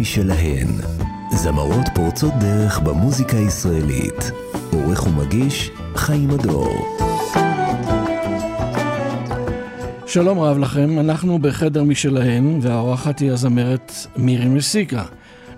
[0.00, 0.66] משלהן.
[1.30, 4.30] זמרות פורצות דרך במוזיקה הישראלית.
[4.72, 6.96] עורך ומגיש חיים הדור.
[10.06, 15.04] שלום רב לכם, אנחנו בחדר משלהן, והאורחת היא הזמרת מירי מסיקה.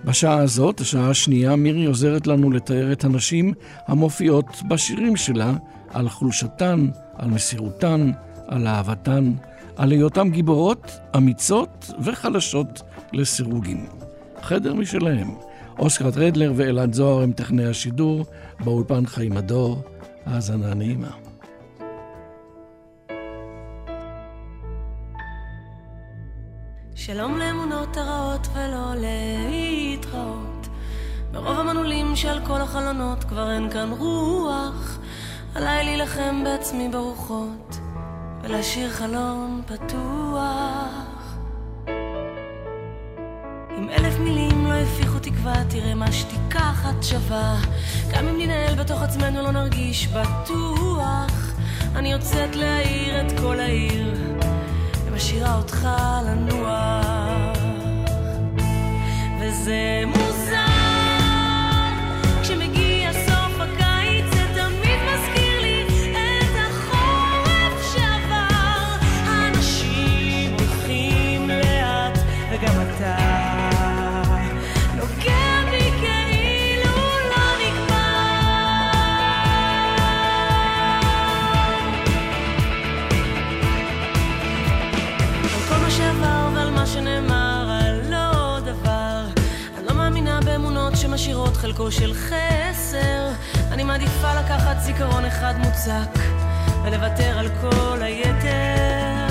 [0.05, 3.53] בשעה הזאת, השעה השנייה, מירי עוזרת לנו לתאר את הנשים
[3.87, 5.53] המופיעות בשירים שלה
[5.89, 8.11] על חולשתן, על מסירותן,
[8.47, 9.33] על אהבתן,
[9.75, 12.81] על היותן גיבורות, אמיצות וחלשות
[13.13, 14.02] לסירוגין.
[14.43, 15.35] חדר משלהם.
[15.79, 18.25] אוסקרט רדלר ואלעד זוהר הם טכנאי השידור,
[18.59, 19.81] באולפן חיים הדור.
[20.25, 21.11] האזנה נעימה.
[26.95, 30.67] שלום לאמונות הרעות ולא להתראות.
[31.33, 34.99] מרוב המנעולים שעל כל החלונות כבר אין כאן רוח.
[35.55, 37.77] עליי להילחם בעצמי ברוחות
[38.43, 41.12] ולהשאיר חלון פתוח.
[43.77, 47.55] אם אלף מילים לא הפיחו תקווה, תראה מה שתיקה אחת שווה.
[48.11, 51.53] גם אם ננהל בתוך עצמנו לא נרגיש בטוח.
[51.95, 54.13] אני יוצאת להאיר את כל העיר.
[55.05, 55.87] ומשאירה אותך
[56.25, 57.57] לנוח.
[59.39, 60.62] וזה מוזר
[91.53, 93.29] חלקו של חסר,
[93.71, 96.19] אני מעדיפה לקחת זיכרון אחד מוצק
[96.83, 99.27] ולוותר על כל היתר.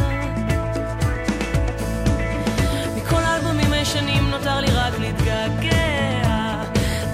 [2.96, 6.62] מכל האלבומים הישנים נותר לי רק להתגעגע,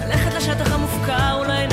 [0.06, 1.67] ללכת לשטח המופקר, אולי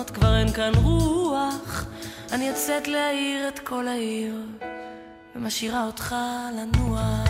[0.00, 1.84] כל החלונות כבר אין כאן רוח.
[2.32, 4.34] אני יוצאת להאיר את כל העיר
[5.36, 6.16] ומשאירה אותך
[6.56, 7.29] לנוח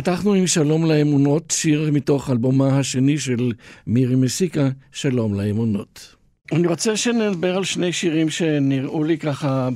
[0.00, 3.52] פתחנו עם שלום לאמונות, שיר מתוך אלבומה השני של
[3.86, 6.14] מירי מסיקה, שלום לאמונות.
[6.52, 9.68] אני רוצה שנדבר על שני שירים שנראו לי ככה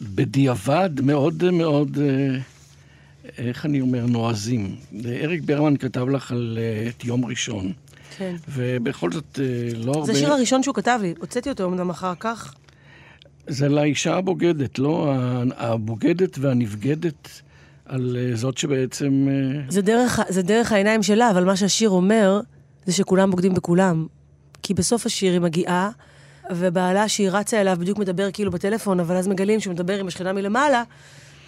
[0.00, 2.36] בדיעבד מאוד מאוד, אה,
[3.38, 4.76] איך אני אומר, נועזים.
[5.06, 7.72] אריק ברמן כתב לך על אה, את יום ראשון.
[8.18, 8.36] כן.
[8.48, 10.06] ובכל זאת, אה, לא הרבה...
[10.06, 12.54] זה השיר הראשון שהוא כתב לי, הוצאתי אותו אמנם אחר כך.
[13.46, 15.14] זה לאישה הבוגדת, לא?
[15.56, 17.28] הבוגדת והנבגדת
[17.86, 19.28] על אה, זאת שבעצם...
[19.30, 22.40] אה, זה דרך, זה דרך העיניים שלה, אבל מה שהשיר אומר,
[22.86, 24.06] זה שכולם בוגדים בכולם.
[24.62, 25.90] כי בסוף השיר היא מגיעה,
[26.50, 30.32] ובעלה שהיא רצה אליו בדיוק מדבר כאילו בטלפון, אבל אז מגלים שהוא מדבר עם השכנה
[30.32, 30.82] מלמעלה,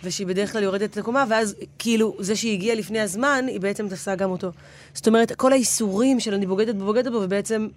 [0.05, 3.89] ושהיא בדרך כלל יורדת את הקומה, ואז כאילו, זה שהיא הגיעה לפני הזמן, היא בעצם
[3.89, 4.53] תפסה גם אותו.
[4.95, 7.69] זאת אומרת, כל האיסורים של אני בוגדת בו, בוגדת בו, ובעצם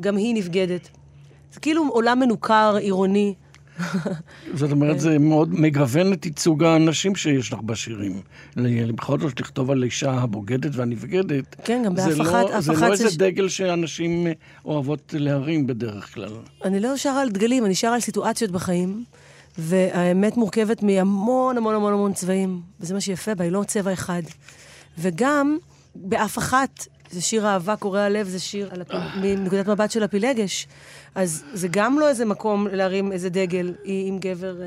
[0.00, 0.88] גם היא נבגדת.
[1.52, 3.34] זה כאילו עולם מנוכר, עירוני.
[4.54, 8.20] זאת אומרת, זה מאוד מגוון את ייצוג האנשים שיש לך בשירים.
[8.94, 12.72] בכל זאת, לכתוב על אישה הבוגדת והנבגדת, כן, גם זה באף לא- אחת, אף זה
[12.72, 14.32] אחת לא זה איזה דגל שאנשים אה,
[14.64, 16.32] אוהבות להרים בדרך כלל.
[16.64, 19.04] אני לא שרה על דגלים, אני שרה על סיטואציות בחיים,
[19.58, 24.22] והאמת מורכבת מהמון המון המון המון צבעים, וזה מה שיפה בה, היא לא צבע אחד.
[24.98, 25.56] וגם,
[25.94, 28.90] באף אחת, זה שיר אהבה קורע לב, זה שיר על הפ...
[29.22, 30.66] מנקודת מבט של הפילגש.
[31.14, 34.66] אז זה גם לא איזה מקום להרים איזה דגל, היא עם גבר אה,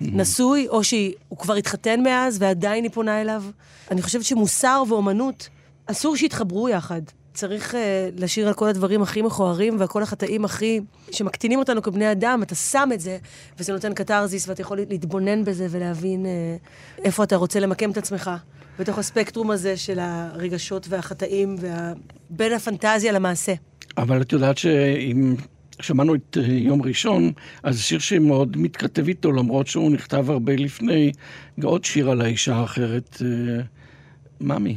[0.00, 3.44] נשוי, או שהוא כבר התחתן מאז ועדיין היא פונה אליו.
[3.90, 5.48] אני חושבת שמוסר ואומנות,
[5.86, 7.02] אסור שיתחברו יחד.
[7.34, 7.76] צריך uh,
[8.16, 10.80] לשיר על כל הדברים הכי מכוערים ועל כל החטאים הכי...
[11.10, 13.18] שמקטינים אותנו כבני אדם, אתה שם את זה,
[13.58, 18.30] וזה נותן קתרזיס, ואתה יכול להתבונן בזה ולהבין uh, איפה אתה רוצה למקם את עצמך.
[18.78, 21.92] בתוך הספקטרום הזה של הרגשות והחטאים, וה...
[22.30, 23.54] בין הפנטזיה למעשה.
[23.98, 25.34] אבל את יודעת שאם
[25.80, 27.32] שמענו את אה, יום ראשון,
[27.62, 31.12] אז שיר שמאוד מתכתב איתו, למרות שהוא נכתב הרבה לפני,
[31.62, 33.62] עוד שיר על האישה האחרת, אה,
[34.40, 34.76] ממי,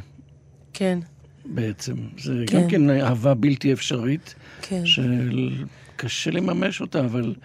[0.74, 1.00] כן,
[1.46, 1.96] בעצם.
[2.18, 2.62] זה כן.
[2.62, 4.82] גם כן אהבה בלתי אפשרית, כן.
[4.86, 7.36] שקשה לממש אותה, אבל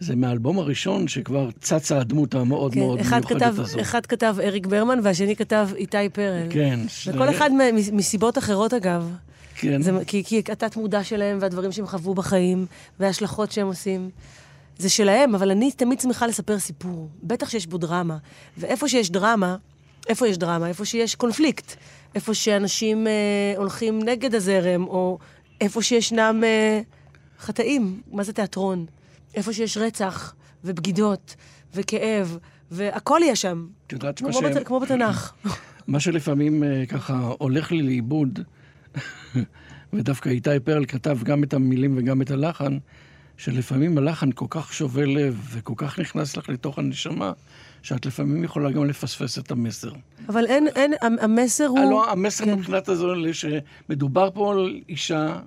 [0.00, 2.80] זה מהאלבום הראשון שכבר צצה הדמות המאוד כן.
[2.80, 3.80] מאוד אחד מיוחדת כתב, הזאת.
[3.80, 6.46] אחד כתב אריק ברמן והשני כתב איתי פרל.
[6.50, 6.80] כן.
[7.06, 7.50] וכל אחד
[7.92, 9.10] מסיבות אחרות, אגב.
[9.54, 9.82] כן.
[9.82, 12.66] זה, כי, כי התת מודע שלהם והדברים שהם חוו בחיים
[13.00, 14.10] וההשלכות שהם עושים.
[14.78, 17.08] זה שלהם, אבל אני תמיד שמחה לספר סיפור.
[17.22, 18.16] בטח שיש בו דרמה.
[18.58, 19.56] ואיפה שיש דרמה,
[20.08, 20.68] איפה יש דרמה?
[20.68, 21.76] איפה שיש קונפליקט.
[22.14, 23.12] איפה שאנשים אה,
[23.56, 25.18] הולכים נגד הזרם, או
[25.60, 26.80] איפה שישנם אה,
[27.38, 28.00] חטאים.
[28.12, 28.86] מה זה תיאטרון?
[29.36, 30.34] איפה שיש רצח,
[30.64, 31.36] ובגידות,
[31.74, 32.38] וכאב,
[32.70, 33.66] והכל יהיה שם.
[33.86, 34.36] את יודעת מה ש...
[34.36, 35.32] בת, כמו בתנ"ך.
[35.86, 38.40] מה שלפעמים אה, ככה הולך לי לאיבוד,
[39.92, 42.78] ודווקא איתי פרל כתב גם את המילים וגם את הלחן,
[43.36, 47.32] שלפעמים הלחן כל כך שובה לב וכל כך נכנס לך לתוך הנשמה,
[47.82, 49.92] שאת לפעמים יכולה גם לפספס את המסר.
[50.28, 51.78] אבל אין, אין, המסר הוא...
[51.78, 52.54] הלוא המסר כן.
[52.54, 55.40] מבחינת הזו, שמדובר פה על אישה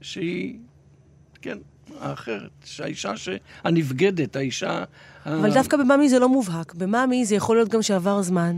[0.00, 0.58] שהיא,
[1.42, 1.58] כן,
[2.00, 3.12] האחרת, שהאישה
[3.64, 4.84] הנבגדת, האישה...
[5.24, 6.74] ה- אבל דווקא במאמי זה לא מובהק.
[6.74, 8.56] במאמי זה יכול להיות גם שעבר זמן,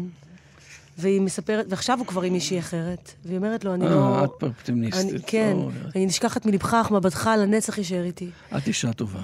[0.99, 4.25] והיא מספרת, ועכשיו הוא כבר עם מישהי אחרת, והיא אומרת לו, אני אה, לא...
[4.25, 5.11] את אופטימיסטית.
[5.11, 8.31] אני, כן, לא, אני נשכחת מלבך, אך מבטך לנצח יישאר איתי.
[8.57, 9.21] את אישה טובה.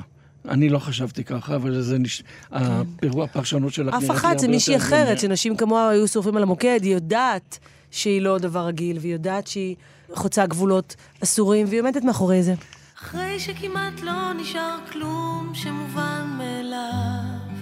[0.48, 2.22] אני לא חשבתי ככה, אבל זה נש...
[2.50, 4.04] הפירוע, הפרשנות שלך כן.
[4.04, 5.18] אף אחת זה מישהי אחרת.
[5.18, 7.58] שנשים כמוה היו שורפים על המוקד, היא יודעת
[7.90, 9.76] שהיא לא דבר רגיל, והיא יודעת שהיא
[10.14, 12.54] חוצה גבולות אסורים, והיא עומדת מאחורי זה.
[13.02, 17.56] אחרי שכמעט לא נשאר כלום שמובן מאליו,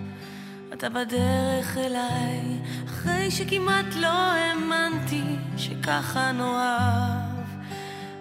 [0.73, 5.23] אתה בדרך אליי, אחרי שכמעט לא האמנתי
[5.57, 7.47] שככה נאהב,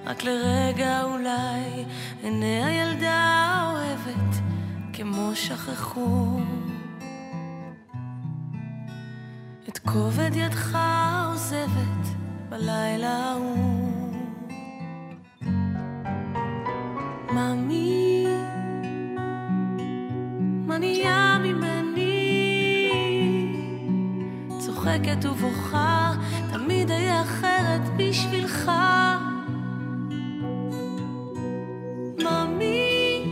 [0.05, 1.85] רק לרגע אולי
[2.23, 4.35] עיני הילדה האוהבת
[4.93, 6.39] כמו שכחו.
[9.69, 10.77] את כובד ידך
[11.25, 12.07] עוזבת
[12.49, 13.88] בלילה ההוא.
[17.31, 18.25] מאמי,
[20.67, 22.91] מה נהיה ממני?
[24.59, 26.11] צוחקת ובוכה,
[26.53, 28.71] תמיד אהיה אחרת בשבילך.
[32.23, 33.23] מאמי,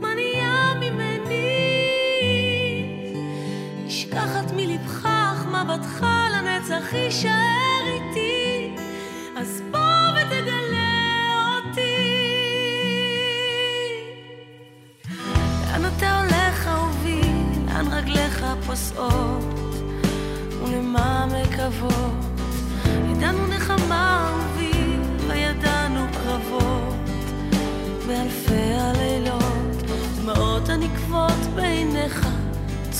[0.00, 1.48] מה נהיה ממני?
[3.86, 8.74] נשכחת מלבך, אך מבטך לנצח יישאר איתי.
[9.36, 9.77] אז בוא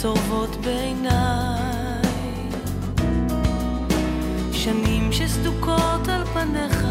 [0.02, 2.02] צורבות בעיניי.
[4.52, 6.84] שנים שסדוקות על פניך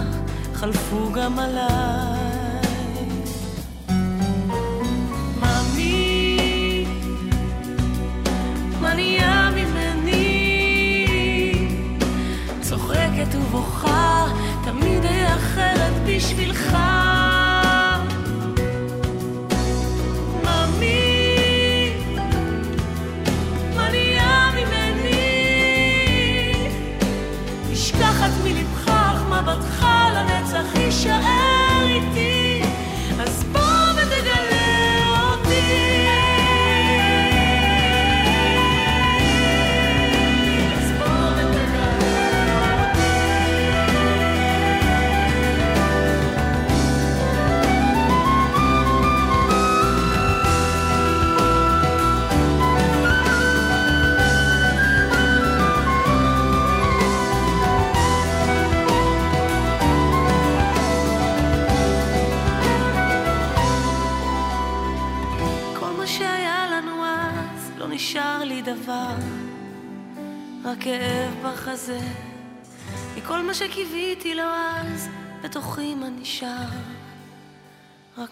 [0.54, 3.08] חלפו גם עליי.
[5.40, 6.86] מאמי,
[8.82, 11.08] מה נהיה ממני?
[12.62, 14.26] צוחקת ובוכה,
[14.64, 15.27] תמיד היה...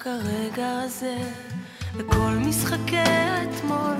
[0.07, 1.17] הרגע הזה,
[1.95, 3.95] וכל משחקי האתמול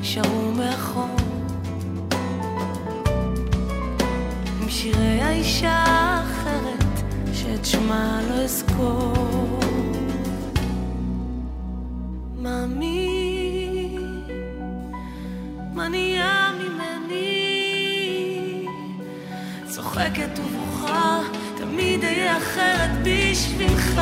[0.00, 1.16] נשארו מאחור.
[4.62, 6.84] עם שירי האישה האחרת,
[7.32, 9.60] שאת שמה לא אזכור.
[12.38, 13.98] מאמי,
[15.74, 17.16] מה נהיה ממני?
[19.68, 21.20] צוחקת ובוכה,
[21.56, 24.00] תמיד אהיה אחרת בשבילך.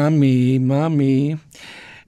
[0.00, 1.34] מאמי, מאמי.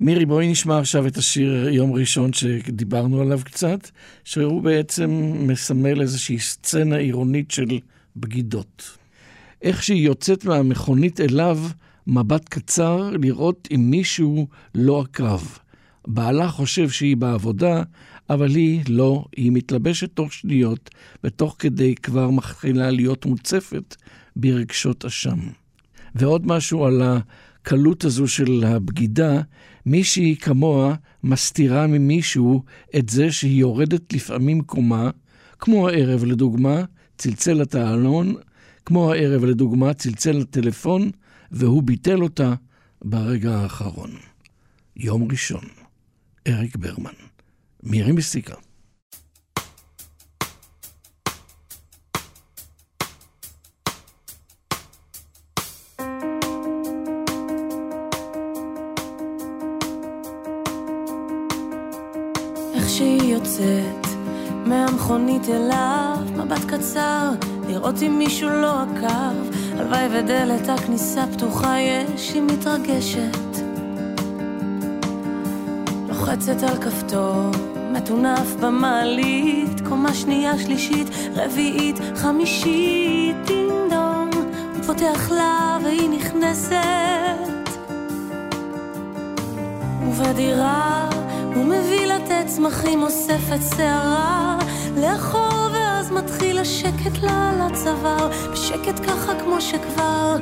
[0.01, 3.91] מירי, בואי נשמע עכשיו את השיר יום ראשון שדיברנו עליו קצת,
[4.25, 7.79] שהוא בעצם מסמל איזושהי סצנה עירונית של
[8.17, 8.99] בגידות.
[9.63, 11.59] איך שהיא יוצאת מהמכונית אליו,
[12.07, 15.41] מבט קצר, לראות אם מישהו לא עקב.
[16.07, 17.83] בעלה חושב שהיא בעבודה,
[18.31, 20.91] אבל היא לא, היא מתלבשת תוך שניות,
[21.25, 23.97] ותוך כדי כבר מתחילה להיות מוצפת
[24.37, 25.39] ברגשות אשם.
[26.15, 27.03] ועוד משהו על
[27.62, 29.40] הקלות הזו של הבגידה,
[29.87, 32.62] מישהי כמוה מסתירה ממישהו
[32.99, 35.11] את זה שהיא יורדת לפעמים קומה,
[35.59, 36.85] כמו הערב לדוגמה,
[37.19, 38.35] צלצל התעלון,
[38.87, 41.11] כמו הערב לדוגמה, צלצל לטלפון,
[41.52, 42.54] והוא ביטל אותה
[43.04, 44.11] ברגע האחרון.
[44.97, 45.64] יום ראשון,
[46.49, 47.11] אריק ברמן,
[47.83, 48.54] מירי מסיקה.
[63.33, 64.07] יוצאת
[64.67, 67.31] מהמכונית אליו, מבט קצר,
[67.69, 69.57] לראות אם מישהו לא עקב.
[69.79, 73.57] הלוואי ודלת הכניסה פתוחה יש, היא מתרגשת.
[76.09, 77.51] לוחצת על כפתור,
[77.93, 83.93] מטונף במעלית, קומה שנייה, שלישית, רביעית, חמישית, דינג
[84.75, 86.83] הוא פותח לה והיא נכנסת.
[90.03, 91.09] ובדירה
[91.55, 92.01] הוא מביא
[92.56, 94.59] צמחים, אוסף את שערה
[94.97, 100.37] לאחור, ואז מתחיל השקט לה על הצוואר, בשקט ככה כמו שכבר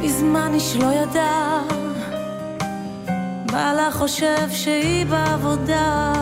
[0.00, 1.60] מזמן איש לא ידע.
[3.52, 6.12] בעלה חושב שהיא בעבודה.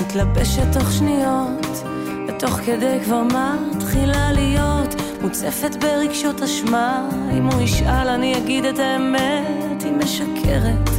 [0.00, 1.66] מתלבשת תוך שניות,
[2.28, 3.22] ותוך כדי כבר
[3.76, 7.08] מתחילה להיות מוצפת ברגשות אשמה,
[7.38, 9.65] אם הוא ישאל אני אגיד את האמת,
[10.06, 10.90] משקרת.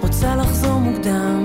[0.00, 1.44] רוצה לחזור מוקדם,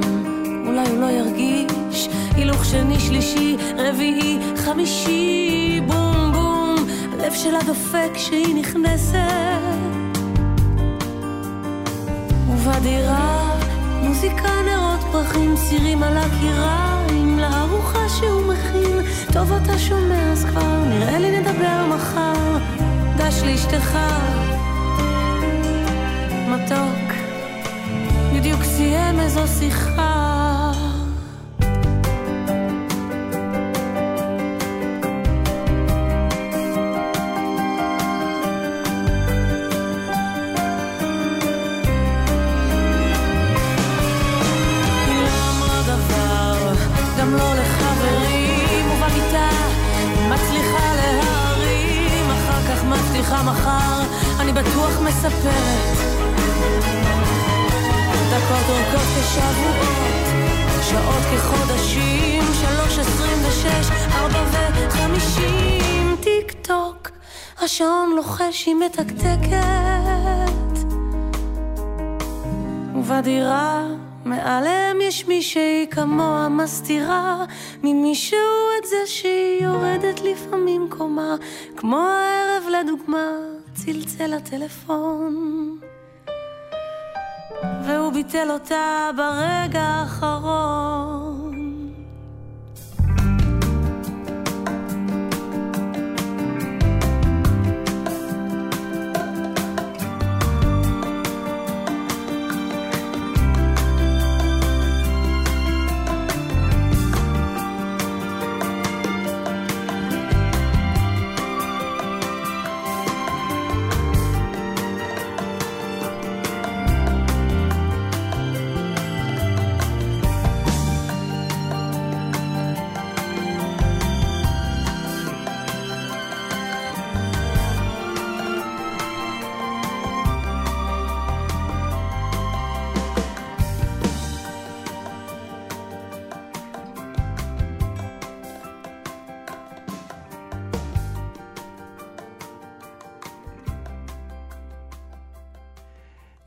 [0.68, 6.76] אולי הוא לא ירגיש, הילוך שני, שלישי, רביעי, חמישי, בום בום,
[7.14, 9.18] הלב שלה דופק כשהיא נכנסת.
[12.50, 13.58] ובדירה
[14.04, 18.98] מוזיקה, נרות, פרחים, סירים על הקירה, עם לארוחה שהוא מכין.
[19.34, 22.58] טוב אתה שומע אז כבר, נראה לי נדבר מחר.
[23.18, 23.98] גש לאשתך,
[26.52, 27.14] מתוק,
[28.36, 30.32] בדיוק סיים איזו שיחה.
[53.44, 54.02] מחר,
[54.40, 56.11] אני בטוח מספרת.
[58.32, 60.42] דקות אורכות כשבועות,
[60.90, 67.10] שעות כחודשים, שלוש עשרים ושש, ארבע וחמישים, טיק טוק,
[67.62, 70.52] השעון לוחש היא מתקתקת.
[72.96, 73.88] ובדירה
[74.26, 77.46] מעליהם יש מישהי כמוה מסתירה
[77.84, 78.38] ממישהו
[78.80, 81.36] את זה שהיא יורדת לפעמים קומה
[81.78, 83.28] כמו הערב לדוגמה
[83.74, 85.78] צלצל הטלפון
[87.86, 91.31] והוא ביטל אותה ברגע האחרון.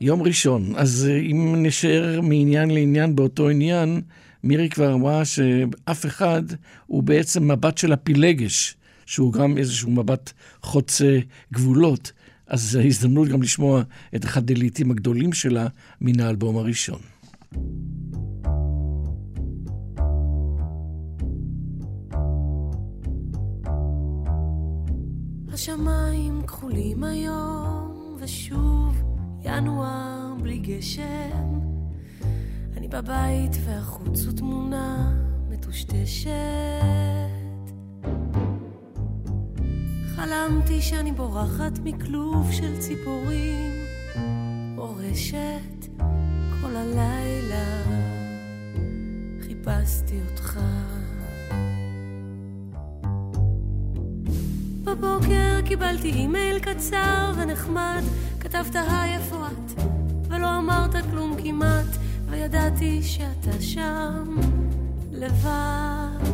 [0.01, 0.73] יום ראשון.
[0.75, 4.01] אז אה, אם נשאר מעניין לעניין באותו עניין,
[4.43, 6.43] מירי כבר אמרה שאף אחד
[6.85, 11.19] הוא בעצם מבט של הפילגש, שהוא גם איזשהו מבט חוצה
[11.53, 12.11] גבולות.
[12.47, 13.81] אז זו הזדמנות גם לשמוע
[14.15, 15.67] את אחד הלעיתים הגדולים שלה
[16.01, 16.99] מן האלבום הראשון.
[25.53, 29.14] השמיים כחולים היום, ושוב
[29.45, 31.59] ינואר בלי גשם.
[32.77, 35.13] אני בבית והחוץ הוא תמונה
[35.49, 36.31] מטושטשת.
[40.15, 43.71] חלמתי שאני בורחת מכלוב של ציפורים,
[44.77, 45.85] אורשת
[46.61, 47.83] כל הלילה,
[49.41, 50.59] חיפשתי אותך.
[54.83, 58.01] בבוקר קיבלתי אימייל קצר ונחמד
[58.45, 59.81] כתבת היי איפה את,
[60.29, 61.85] ולא אמרת כלום כמעט,
[62.29, 64.35] וידעתי שאתה שם
[65.11, 66.29] לבד,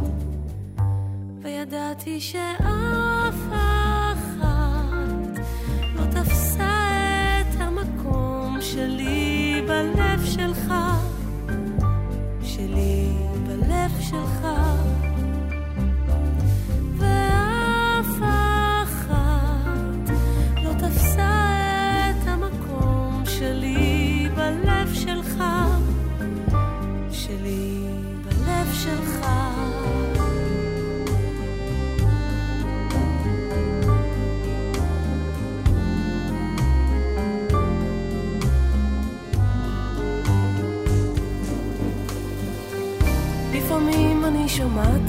[1.41, 5.39] וידעתי שאף אחת
[5.95, 7.01] לא תפסה
[7.41, 10.73] את המקום שלי בלב שלך,
[12.43, 13.13] שלי
[13.47, 14.70] בלב שלך.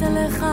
[0.02, 0.44] עליך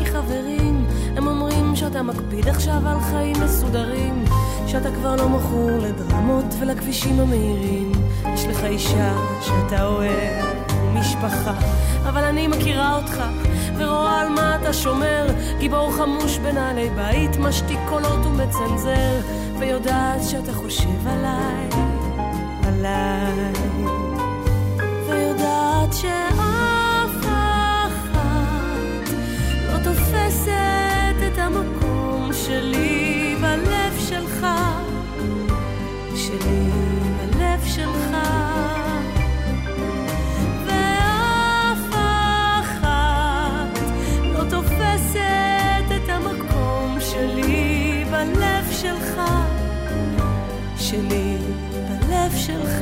[0.00, 0.86] מחברים,
[1.16, 4.24] הם אומרים שאתה מקפיד עכשיו על חיים מסודרים,
[4.66, 7.92] שאתה כבר לא מכור לדרמות ולכבישים המהירים.
[8.34, 10.44] יש לך אישה שאתה אוהב,
[10.94, 11.54] משפחה,
[12.08, 13.22] אבל אני מכירה אותך,
[13.76, 15.26] ורואה על מה אתה שומר,
[15.58, 19.20] גיבור חמוש בנעלי בית, משתיק קולות ומצנזר,
[19.58, 21.68] ויודעת שאתה חושב עליי,
[22.66, 23.52] עליי,
[25.08, 26.04] ויודעת ש...
[50.92, 51.36] שלי
[51.88, 52.78] בלב שלך.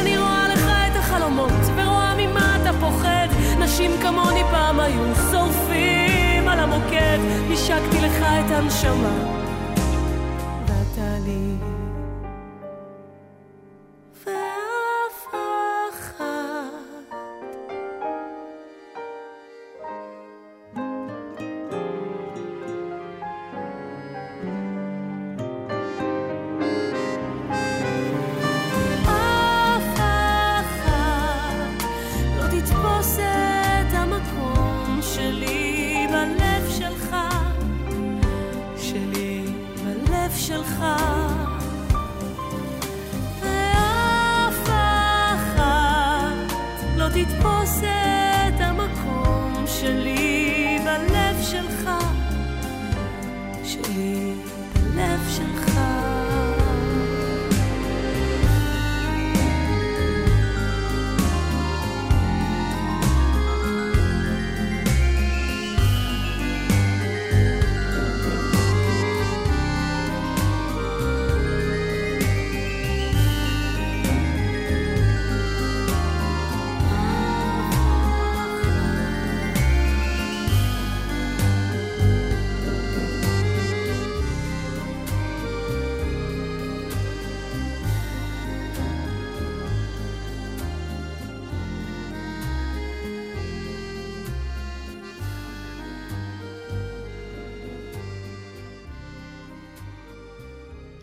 [0.00, 6.58] אני רואה לך את החלומות ורואה ממה אתה פוחד אנשים כמוני פעם היו שורפים על
[6.58, 7.18] המוקד,
[7.52, 9.38] השקתי לך את הנשמה.
[40.48, 40.84] שלך.
[43.42, 44.68] ואף
[45.34, 46.52] אחת
[46.96, 50.37] לא תתפוס את המקום שלי.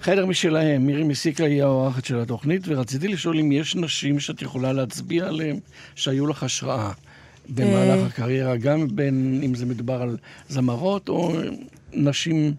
[0.06, 4.74] חדר משלהם, מירי מסיקה היא האורחת של התוכנית, ורציתי לשאול אם יש נשים שאת יכולה
[4.74, 5.60] להצביע עליהן
[5.96, 6.91] שהיו לך השראה
[7.50, 8.06] במהלך אה.
[8.06, 10.18] הקריירה, גם בין אם זה מדובר על
[10.50, 11.34] זמרות או
[11.94, 12.54] נשים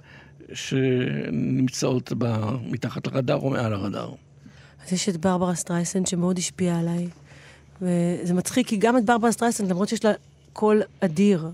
[0.52, 4.12] שנמצאות ב- מתחת לרדאר או מעל הרדאר.
[4.86, 7.08] אז יש את ברברה סטרייסנד שמאוד השפיעה עליי.
[7.82, 10.12] וזה מצחיק, כי גם את ברברה סטרייסנד, למרות שיש לה
[10.52, 11.48] קול אדיר,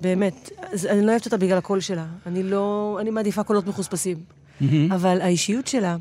[0.00, 0.50] באמת,
[0.90, 2.06] אני לא אוהבת אותה בגלל הקול שלה.
[2.26, 2.98] אני לא...
[3.00, 4.43] אני מעדיפה קולות מחוספסים.
[4.90, 5.96] אבל האישיות שלה,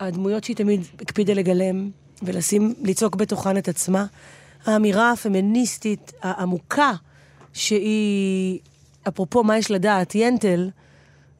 [0.00, 1.90] הדמויות שהיא תמיד הקפידה לגלם
[2.22, 4.06] ולשים, לצעוק בתוכן את עצמה,
[4.66, 6.92] האמירה הפמיניסטית העמוקה,
[7.52, 8.58] שהיא,
[9.08, 10.70] אפרופו מה יש לדעת, ינטל,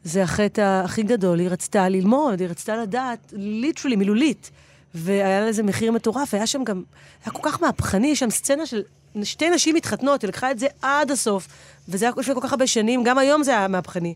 [0.05, 4.51] זה החטא הכי גדול, היא רצתה ללמוד, היא רצתה לדעת, ליטרלי, מילולית.
[4.95, 6.83] והיה לזה מחיר מטורף, היה שם גם,
[7.25, 8.83] היה כל כך מהפכני, יש שם סצנה של
[9.23, 11.49] שתי נשים מתחתנות, היא לקחה את זה עד הסוף,
[11.89, 14.15] וזה היה לפני כל כך הרבה שנים, גם היום זה היה מהפכני.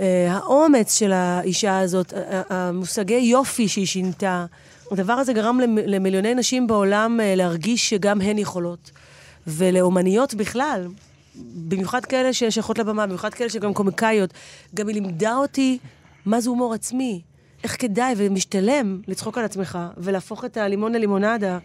[0.00, 2.12] Uh, האומץ של האישה הזאת,
[2.50, 4.46] המושגי יופי שהיא שינתה,
[4.90, 8.90] הדבר הזה גרם למ- למיליוני נשים בעולם uh, להרגיש שגם הן יכולות.
[9.46, 10.86] ולאומניות בכלל,
[11.54, 14.30] במיוחד כאלה ששייכות לבמה, במיוחד כאלה שגם קומיקאיות,
[14.74, 15.78] גם היא לימדה אותי
[16.26, 17.20] מה זה הומור עצמי,
[17.64, 21.58] איך כדאי ומשתלם לצחוק על עצמך ולהפוך את הלימון ללימונדה,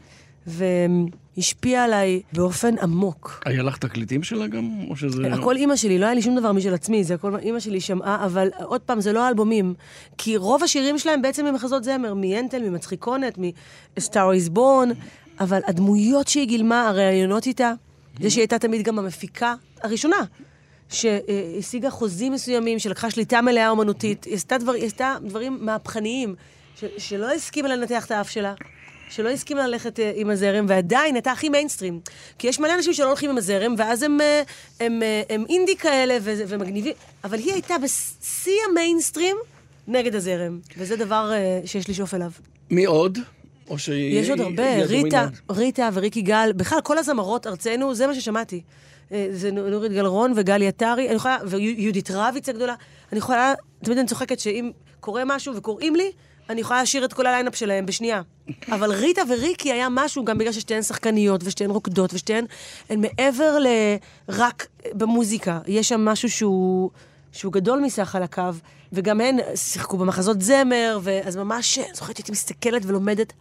[0.47, 3.41] והשפיע עליי באופן עמוק.
[3.45, 4.69] היה לך תקליטים שלה גם?
[4.89, 5.33] או שזה...
[5.33, 8.25] הכל אימא שלי, לא היה לי שום דבר משל עצמי, זה הכל אימא שלי שמעה,
[8.25, 9.73] אבל עוד פעם, זה לא אלבומים.
[10.17, 14.93] כי רוב השירים שלהם בעצם הם מחזות זמר, מיינטל, ממצחיקונת, מ-Star is Born,
[15.39, 17.73] אבל הדמויות שהיא גילמה, הראיונות איתה,
[18.21, 20.17] זה שהיא הייתה תמיד גם המפיקה הראשונה.
[20.89, 26.35] שהשיגה חוזים מסוימים, שלקחה שליטה מלאה אומנותית, היא עשתה, דבר, עשתה דברים מהפכניים,
[26.75, 28.53] ש, שלא הסכימה לנתח את האף שלה,
[29.09, 31.99] שלא הסכימה ללכת אה, עם הזרם, ועדיין הייתה הכי מיינסטרים.
[32.39, 34.43] כי יש מלא אנשים שלא הולכים עם הזרם, ואז הם, אה,
[34.79, 39.35] הם, אה, הם אינדי כאלה ו, ומגניבים, אבל היא הייתה בשיא המיינסטרים
[39.87, 41.31] נגד הזרם, וזה דבר
[41.65, 42.31] שיש לשאוף אליו.
[42.69, 43.17] מי עוד?
[43.69, 43.89] או ש...
[43.89, 48.61] יש עוד הרבה, ריטה, ריטה וריקי גל, בכלל כל הזמרות ארצנו, זה מה ששמעתי.
[49.31, 52.75] זה נו- נורית גלרון וגלי עטרי, אני יכולה, ויהודית רביץ הגדולה.
[53.11, 56.11] אני יכולה, תמיד אני צוחקת שאם קורה משהו וקוראים לי,
[56.49, 58.21] אני יכולה לשיר את כל ה lineup שלהם בשנייה.
[58.71, 62.45] אבל ריטה וריקי היה משהו, גם בגלל ששתיהן שחקניות ושתיהן רוקדות ושתיהן
[62.89, 65.59] הן מעבר לרק במוזיקה.
[65.67, 66.89] יש שם משהו שהוא,
[67.31, 68.43] שהוא גדול מסך על הקו,
[68.93, 73.33] וגם הן שיחקו במחזות זמר, ואז ממש, זוכרת שהייתי מסתכלת ולומדת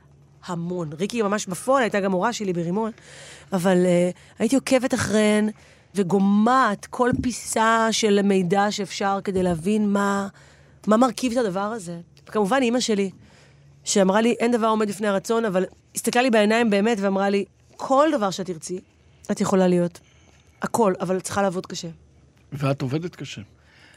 [0.47, 0.91] המון.
[0.93, 2.91] ריקי ממש בפועל הייתה גם מורה שלי ברימון,
[3.53, 5.49] אבל uh, הייתי עוקבת אחריהן
[5.95, 10.29] וגומעת כל פיסה של מידע שאפשר כדי להבין מה,
[10.87, 12.01] מה מרכיב את הדבר הזה.
[12.29, 13.11] וכמובן אימא שלי,
[13.85, 17.45] שאמרה לי, אין דבר עומד בפני הרצון, אבל הסתכלה לי בעיניים באמת ואמרה לי,
[17.77, 18.81] כל דבר שאת תרצי,
[19.31, 20.01] את יכולה להיות.
[20.63, 21.89] הכל, אבל את צריכה לעבוד קשה.
[22.53, 23.41] ואת עובדת קשה.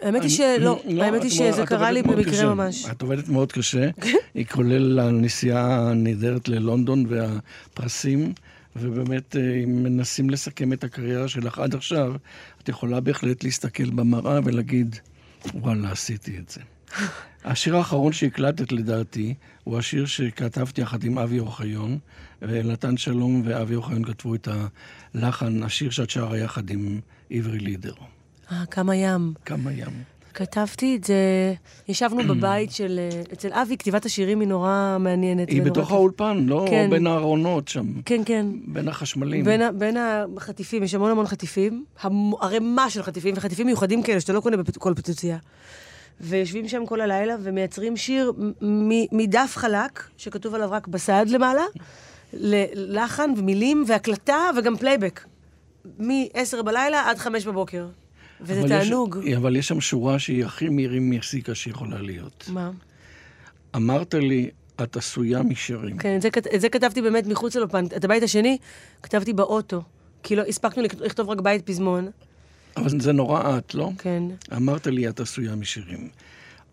[0.02, 2.54] האמת היא שלא, לא, האמת היא שזה קרה לי במקרה.
[2.56, 2.86] ממש.
[2.92, 3.90] את עובדת מאוד קשה,
[4.34, 8.34] היא כולל הנסיעה הנהדרת ללונדון והפרסים,
[8.76, 12.16] ובאמת, אה, אם מנסים לסכם את הקריירה שלך עד עכשיו,
[12.64, 14.96] את יכולה בהחלט להסתכל במראה ולהגיד,
[15.54, 16.62] וואלה, עשיתי את זה.
[17.48, 19.34] השיר האחרון שהקלטת, לדעתי,
[19.64, 21.98] הוא השיר שכתבתי יחד עם אבי אוחיון,
[22.42, 24.48] ונתן שלום ואבי אוחיון כתבו את
[25.16, 27.00] הלחן, השיר שאת שרה יחד עם
[27.32, 27.94] עברי לידר.
[28.52, 29.34] אה, כמה ים.
[29.46, 30.04] כמה ים.
[30.34, 31.54] כתבתי את זה,
[31.88, 33.00] ישבנו בבית של...
[33.34, 35.50] אצל אבי, כתיבת השירים היא נורא מעניינת.
[35.50, 35.92] היא בתוך כיף.
[35.92, 36.88] האולפן, לא כן.
[36.90, 38.46] בין הארונות שם, כן, כן.
[38.68, 39.46] בין החשמלים.
[39.46, 39.98] בין, ה- בין
[40.38, 44.58] החטיפים, יש המון המון חטיפים, המ- ערימה של חטיפים, וחטיפים מיוחדים כאלה שאתה לא קונה
[44.58, 45.38] בכל פיצוצייה.
[46.22, 48.32] ויושבים שם כל הלילה ומייצרים שיר
[49.12, 51.64] מדף חלק, שכתוב עליו רק בס"ד למעלה,
[52.34, 55.24] ללחן ומילים והקלטה וגם פלייבק.
[56.00, 57.88] מ-10 בלילה עד 5 בבוקר.
[58.42, 59.18] וזה אבל יש- תענוג.
[59.38, 62.46] אבל יש שם שורה שהיא הכי מירי מסיקה שיכולה להיות.
[62.54, 62.72] מה?
[63.76, 64.50] אמרת לי,
[64.84, 65.98] את עשויה משירים.
[65.98, 67.86] כן, את זה, את זה כתבתי באמת מחוץ לאולפן.
[67.86, 68.58] את הבית השני
[69.04, 69.82] כתבתי באוטו.
[70.24, 72.08] כי לא, הספקנו לכ- לכתוב רק בית פזמון.
[72.78, 73.92] אבל זה נורא את, לא?
[73.98, 74.24] כן.
[74.56, 76.10] אמרת לי, את עשויה משירים.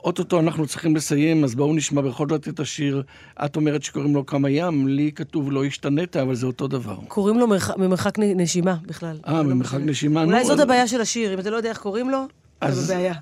[0.04, 3.02] אוטוטו אנחנו צריכים לסיים, אז בואו נשמע בכל זאת את השיר.
[3.44, 6.96] את אומרת שקוראים לו כמה ים, לי כתוב לא השתנית, אבל זה אותו דבר.
[7.08, 7.70] קוראים לו מרח...
[7.70, 9.16] ממרחק נשימה בכלל.
[9.28, 9.90] אה, זה לא ממרחק משנה.
[9.90, 12.24] נשימה, אולי נו, זאת אז- הבעיה של השיר, אם אתה לא יודע איך קוראים לו,
[12.58, 13.14] אתה אז- בבעיה.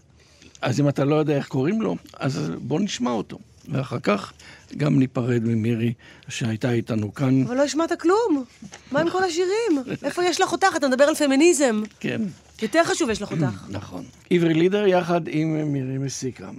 [0.62, 3.38] אז אם אתה לא יודע איך קוראים לו, אז בוא נשמע אותו.
[3.68, 4.32] ואחר כך
[4.76, 5.92] גם ניפרד ממירי,
[6.28, 7.42] שהייתה איתנו כאן.
[7.42, 8.44] אבל לא השמעת כלום.
[8.92, 9.96] מה עם כל השירים?
[10.02, 10.68] איפה יש לך אותך?
[10.76, 11.82] אתה מדבר על פמיניזם.
[12.00, 12.22] כן,
[12.62, 13.66] יותר חשוב יש לך אותך.
[13.68, 14.04] נכון.
[14.30, 16.50] עברי לידר יחד עם מירי מסיקה.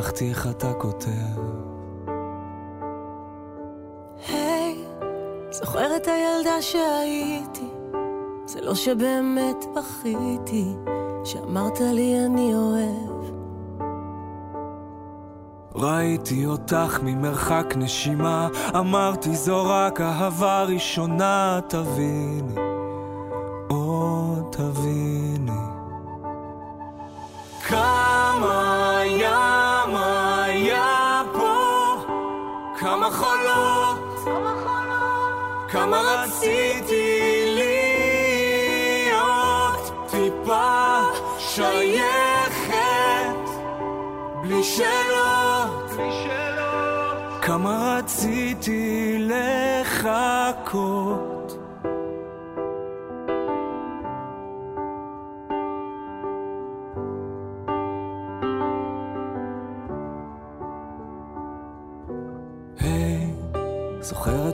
[0.00, 1.40] שכחתי איך אתה כותב.
[4.28, 4.84] היי,
[5.50, 7.68] זוכר את הילדה שהייתי,
[8.46, 10.74] זה לא שבאמת בכיתי,
[11.24, 13.22] שאמרת לי אני אוהב.
[15.74, 22.71] ראיתי אותך ממרחק נשימה, אמרתי זו רק אהבה ראשונה, תביני,
[36.24, 38.72] רציתי להיות
[40.10, 41.00] טיפה
[41.38, 42.74] שייכת,
[44.42, 45.90] בלי שאלות,
[47.42, 51.31] כמה רציתי לחכות.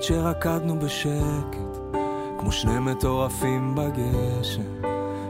[0.09, 1.97] שרקדנו בשקט,
[2.39, 4.63] כמו שני מטורפים בגשם,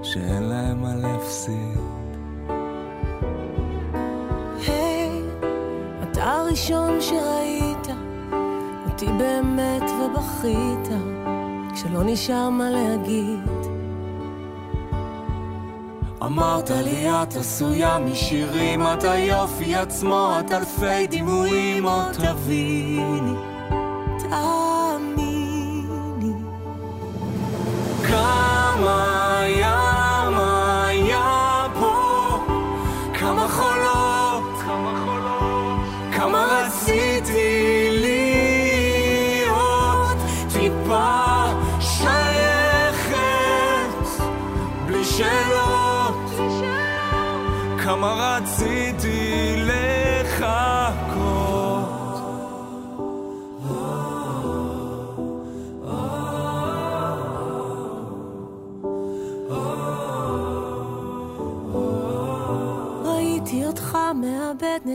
[0.03, 1.79] שאין להם מה להפסיד.
[4.67, 5.23] היי,
[6.03, 7.89] אתה הראשון שראית
[8.87, 10.89] אותי באמת ובכית,
[11.75, 13.67] כשלא נשאר מה להגיד.
[16.23, 23.35] אמרת לי את עשויה משירים, את היופי עצמו, את אלפי דימויים, או תביני.
[24.19, 24.68] תאמיני.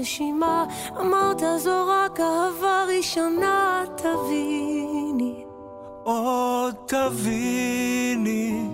[0.04, 0.66] נשימה,
[1.02, 5.44] אמרת זו רק אהבה ראשונה, תביני.
[6.04, 8.68] עוד תביני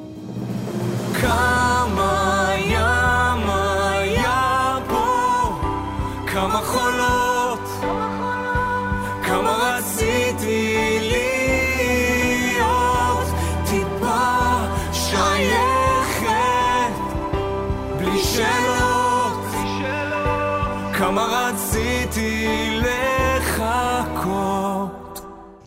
[1.21, 1.98] כמה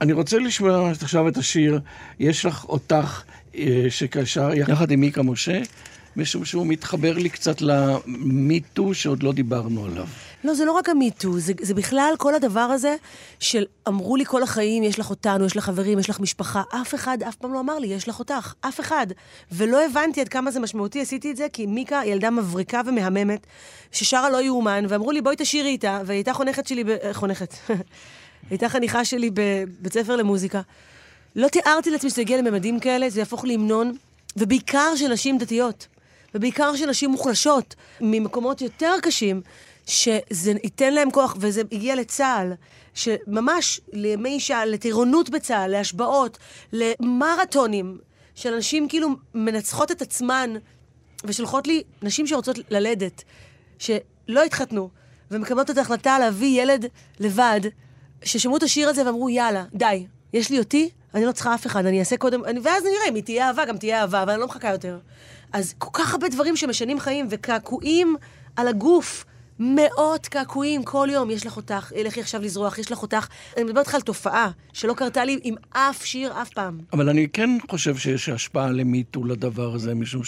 [0.03, 1.81] אני רוצה לשמוע עכשיו את השיר
[2.21, 3.23] "יש לך אותך"
[3.55, 5.61] אה, שקשר יחד עם מיקה משה,
[6.17, 10.07] משום שהוא מתחבר לי קצת למיטו שעוד לא דיברנו עליו.
[10.45, 12.97] לא, זה לא רק המיטו, זה, זה בכלל כל הדבר הזה
[13.41, 16.63] של אמרו לי כל החיים, יש לך אותנו, יש לך חברים, יש לך משפחה.
[16.83, 18.55] אף אחד אף פעם לא אמר לי, יש לך אותך.
[18.61, 19.07] אף אחד.
[19.53, 23.47] ולא הבנתי עד כמה זה משמעותי, עשיתי את זה כי מיקה ילדה מבריקה ומהממת,
[23.93, 26.89] ששרה לא יאומן, ואמרו לי, בואי תשאירי איתה, והיא הייתה חונכת שלי, ב...
[26.89, 27.55] אה, חונכת.
[28.51, 30.61] הייתה חניכה שלי בבית ספר למוזיקה.
[31.37, 33.97] לא תיארתי לעצמי שזה יגיע לממדים כאלה, זה יהפוך להמנון,
[34.37, 35.87] ובעיקר של נשים דתיות,
[36.35, 39.41] ובעיקר של נשים מוחלשות, ממקומות יותר קשים,
[39.87, 42.53] שזה ייתן להם כוח, וזה הגיע לצה"ל,
[42.95, 46.39] שממש לימי אישה, לטירונות בצה"ל, להשבעות,
[46.73, 47.99] למרתונים,
[48.35, 50.51] של נשים כאילו מנצחות את עצמן,
[51.25, 53.23] ושולחות לי נשים שרוצות ללדת,
[53.79, 54.89] שלא התחתנו,
[55.31, 56.87] ומקבלות את ההחלטה להביא ילד
[57.21, 57.61] לבד,
[58.25, 61.87] ששמעו את השיר הזה ואמרו, יאללה, די, יש לי אותי, אני לא צריכה אף אחד,
[61.87, 64.41] אני אעשה קודם, אני, ואז נראה אם היא תהיה אהבה, גם תהיה אהבה, אבל אני
[64.41, 64.99] לא מחכה יותר.
[65.53, 68.17] אז כל כך הרבה דברים שמשנים חיים וקעקועים
[68.57, 69.25] על הגוף.
[69.59, 73.27] מאות קעקועים כל יום, יש לך אותך, לכי עכשיו לזרוח, יש לך אותך.
[73.57, 76.81] אני מדברת איתך על תופעה שלא קרתה לי עם אף שיר אף פעם.
[76.93, 80.23] אבל אני כן חושב שיש השפעה למיטו לדבר הזה, משום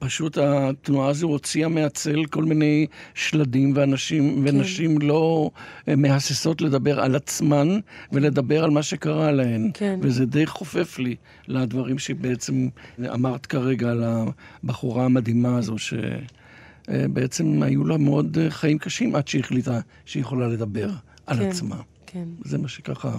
[0.00, 4.56] שפשוט התנועה הזו הוציאה מהצל כל מיני שלדים, ואנשים, כן.
[4.56, 5.50] ונשים לא
[5.88, 7.68] אה, מהססות לדבר על עצמן
[8.12, 9.70] ולדבר על מה שקרה להן.
[9.74, 9.98] כן.
[10.02, 11.16] וזה די חופף לי
[11.48, 12.68] לדברים שבעצם
[13.14, 15.94] אמרת כרגע על הבחורה המדהימה הזו, ש...
[16.88, 17.06] אה,
[17.62, 20.90] היו לה מאוד אה, חיים קשים עד שהיא החליטה שהיא יכולה לדבר
[21.26, 21.76] על כן, עצמה.
[22.06, 22.28] כן.
[22.44, 23.18] זה מה שככה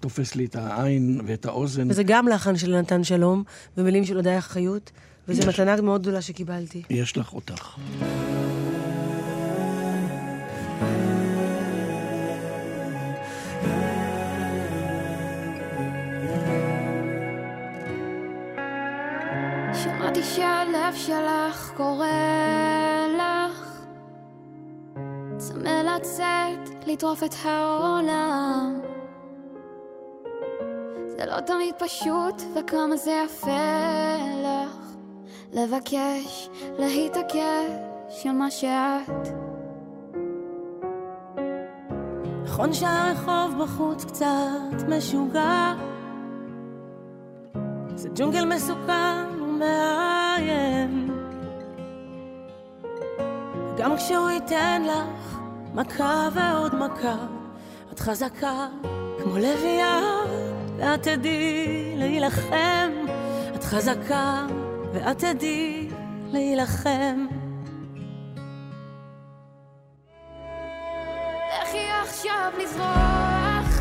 [0.00, 1.90] תופס לי את העין ואת האוזן.
[1.90, 3.42] וזה גם לחן של נתן שלום,
[3.76, 4.90] ומילים של הודיה חיות,
[5.30, 5.48] וזו.
[5.48, 6.82] מתנה מאוד גדולה שקיבלתי.
[6.90, 7.76] יש לך אותך.
[19.82, 22.06] שמעתי שהלב הלב שלך קורא
[23.16, 23.80] לך
[25.36, 28.80] צמא לצאת, לטרוף את העולם
[31.06, 34.49] זה לא תמיד פשוט, וכמה זה יפה לך
[35.52, 39.28] לבקש, להתעקש על מה שאת.
[42.44, 45.74] נכון שהרחוב בחוץ קצת משוגע
[47.94, 51.10] זה ג'ונגל מסוכן ומאיים.
[53.78, 55.38] גם כשהוא ייתן לך
[55.74, 57.16] מכה ועוד מכה
[57.92, 58.66] את חזקה
[59.22, 60.00] כמו לביאה
[60.76, 62.90] ואת תדעי להילחם.
[63.54, 64.46] את חזקה
[64.92, 65.88] ואת תדעי
[66.32, 67.26] להילחם.
[71.62, 73.80] לכי עכשיו לזרוח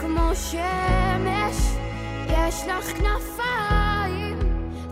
[0.00, 1.56] כמו שמש
[2.28, 4.38] יש לך כנפיים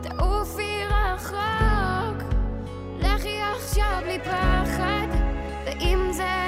[0.03, 2.23] תעופי רחוק.
[2.99, 5.09] לכי עכשיו בלי פחד
[5.67, 6.48] ואם זה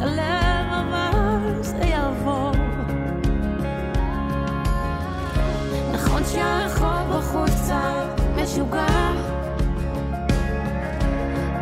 [0.00, 2.52] הלב, אבל זה יעבור.
[5.92, 8.86] נכון שהרחוב בחוץ קצת משוגע.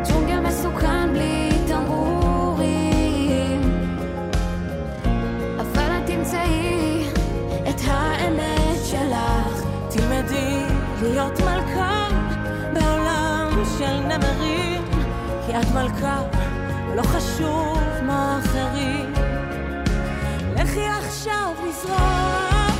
[0.09, 3.61] ג'ונגל מסוכן בלי תמרורים.
[5.59, 7.05] אבל את תמצאי
[7.69, 10.63] את האמת שלך, תלמדי
[11.01, 12.07] להיות מלכה
[12.73, 14.83] בעולם של נמרים,
[15.45, 16.34] כי את מלכה,
[16.95, 19.13] ולא חשוב מה אחרים.
[20.55, 22.75] לכי עכשיו לזרוח,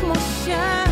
[0.00, 0.89] כמו שמש,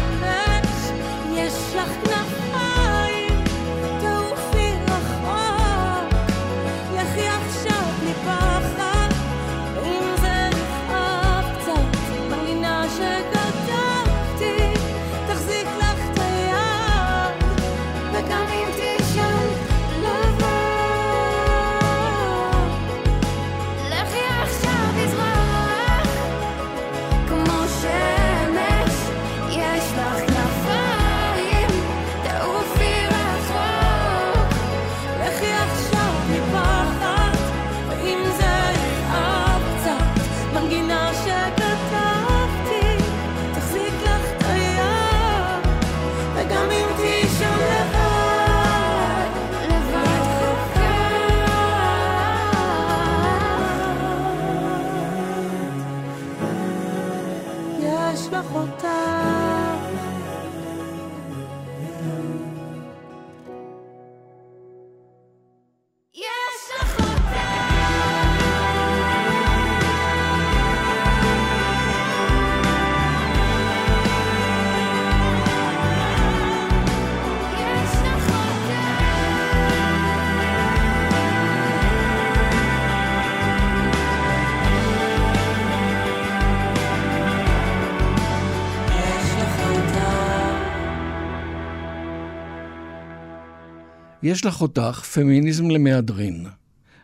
[94.28, 96.46] יש לך אותך, פמיניזם למהדרין.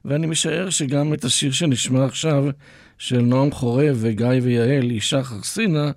[0.04, 2.44] ואני משער שגם את השיר שנשמע עכשיו,
[2.98, 5.90] של נועם חורב וגיא ויעל, אישה חרסינה,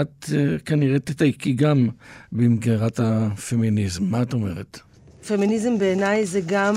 [0.00, 1.88] את uh, כנראה תתייקי גם
[2.32, 4.04] במגירת הפמיניזם.
[4.04, 4.78] מה את אומרת?
[5.28, 6.74] פמיניזם בעיניי זה גם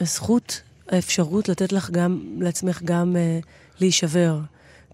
[0.00, 3.38] הזכות, האפשרות לתת לך גם, לעצמך גם אה,
[3.80, 4.40] להישבר.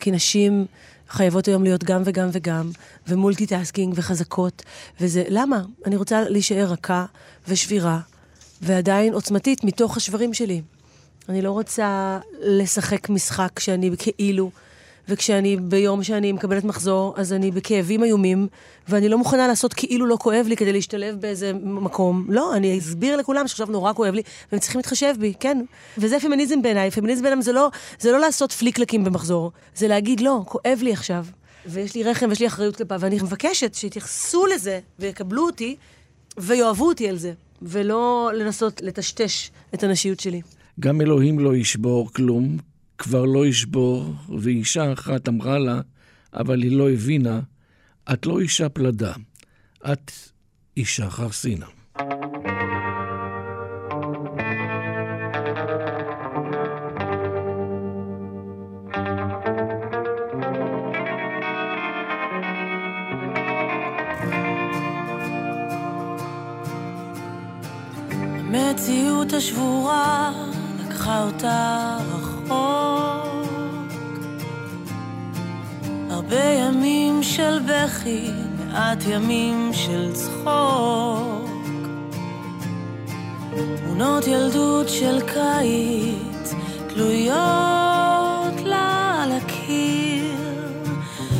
[0.00, 0.66] כי נשים
[1.12, 2.70] חייבות היום להיות גם וגם וגם,
[3.08, 4.62] ו multitasking וחזקות,
[5.00, 5.62] וזה, למה?
[5.86, 7.04] אני רוצה להישאר רכה
[7.48, 8.00] ושבירה,
[8.62, 10.62] ועדיין עוצמתית מתוך השברים שלי.
[11.28, 14.50] אני לא רוצה לשחק משחק שאני כאילו,
[15.09, 18.48] וכשאני, ביום שאני מקבלת מחזור, אז אני בכאבים איומים,
[18.88, 22.26] ואני לא מוכנה לעשות כאילו לא כואב לי כדי להשתלב באיזה מקום.
[22.28, 24.22] לא, אני אסביר לכולם שעכשיו נורא כואב לי,
[24.53, 25.64] והם צריכים להתחשב בי, כן.
[25.98, 26.90] וזה פמיניזם בעיניי.
[26.90, 31.26] פמיניזם בעיניי זה לא, זה לא לעשות פליקפלקים במחזור, זה להגיד, לא, כואב לי עכשיו.
[31.66, 35.76] ויש לי רחם ויש לי אחריות כלפיו, ואני מבקשת שיתייחסו לזה ויקבלו אותי
[36.38, 37.32] ויאהבו אותי על זה,
[37.62, 40.40] ולא לנסות לטשטש את הנשיות שלי.
[40.80, 42.57] גם אלוהים לא ישבור כלום,
[43.03, 45.80] כבר לא ישבור, ואישה אחת אמרה לה,
[46.34, 47.40] אבל היא לא הבינה,
[48.12, 49.12] את לא אישה פלדה,
[49.92, 50.12] את
[50.76, 51.66] אישה חרסינה.
[68.72, 70.32] המציאות השבורה
[70.80, 72.91] לקחה אותה רחוק.
[76.32, 81.50] הרבה ימים של בכי, מעט ימים של צחוק.
[83.76, 86.54] תמונות ילדות של קיץ
[86.88, 87.34] תלויות
[88.64, 90.36] לה על הקיר.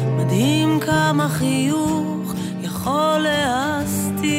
[0.05, 4.33] מדהים כמה חיוך יכול להסתיר.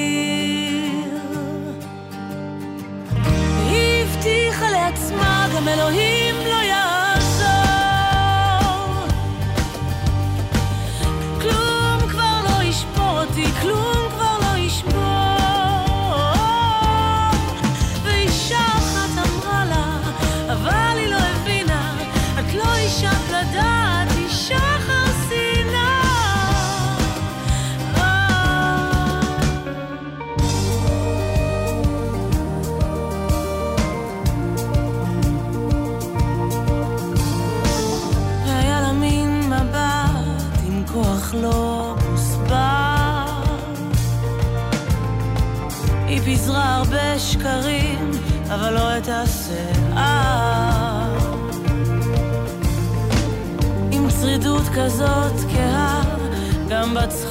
[3.69, 6.12] היא הבטיחה לעצמה גם אלוהים
[48.73, 50.03] אבל לא את השיער.
[53.91, 56.01] עם צרידות כזאת כהה,
[56.69, 57.22] גם בצחוק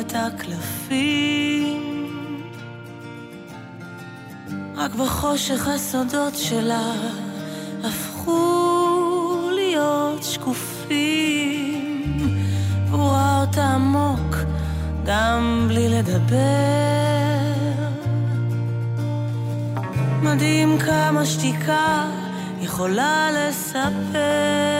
[0.00, 1.80] את הקלפים.
[4.76, 6.92] רק בחושך הסודות שלה
[7.84, 11.80] הפכו להיות שקופים.
[12.90, 14.36] והוא ראה אותה עמוק
[15.04, 16.40] גם בלי לדבר.
[20.22, 22.06] מדהים כמה שתיקה
[22.60, 24.79] יכולה לספר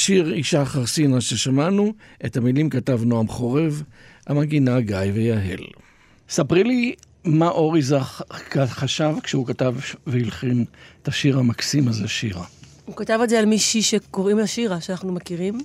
[0.00, 1.92] השיר אישה חרסינה ששמענו,
[2.26, 3.82] את המילים כתב נועם חורב,
[4.26, 5.60] המגינה גיא ויהל.
[6.28, 6.94] ספרי לי
[7.24, 8.22] מה אורי זך
[8.66, 9.74] חשב כשהוא כתב
[10.06, 10.64] והלחין
[11.02, 12.44] את השיר המקסים הזה, שירה.
[12.84, 15.60] הוא כתב את זה על מישהי שקוראים לה שירה, שאנחנו מכירים